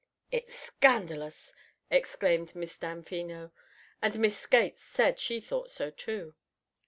[0.31, 1.53] "It's scandalous!"
[1.91, 3.51] exclaimed Miss Damfino,
[4.01, 6.33] and Miss Skates said she thought so, too.